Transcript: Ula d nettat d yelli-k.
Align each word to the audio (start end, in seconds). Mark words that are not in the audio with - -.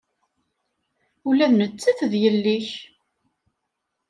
Ula 1.29 1.47
d 1.51 1.53
nettat 1.55 1.99
d 2.11 2.13
yelli-k. 2.21 2.67